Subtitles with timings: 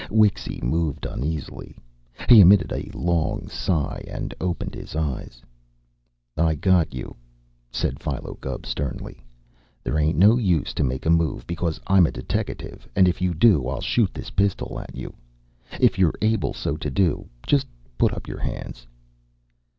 [0.09, 1.77] Wixy moved uneasily.
[2.27, 5.43] He emitted a long sigh and opened his eyes.
[6.35, 7.15] "I got you!"
[7.69, 9.23] said Philo Gubb sternly.
[9.83, 13.35] "There ain't no use to make a move, because I'm a deteckative, and if you
[13.35, 15.13] do I'll shoot this pistol at you.
[15.79, 17.67] If you're able so to do, just
[17.99, 18.87] put up your hands."